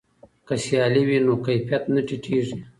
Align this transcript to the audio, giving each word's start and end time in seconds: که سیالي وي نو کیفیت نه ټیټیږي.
که 0.47 0.53
سیالي 0.63 1.03
وي 1.07 1.17
نو 1.25 1.33
کیفیت 1.45 1.83
نه 1.93 2.01
ټیټیږي. 2.07 2.57